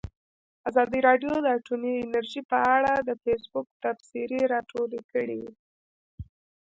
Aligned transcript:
ازادي 0.69 0.99
راډیو 1.07 1.33
د 1.41 1.45
اټومي 1.57 1.93
انرژي 2.05 2.41
په 2.51 2.57
اړه 2.75 2.93
د 2.99 3.09
فیسبوک 3.23 3.67
تبصرې 3.83 4.41
راټولې 4.53 5.01
کړي. 5.11 5.43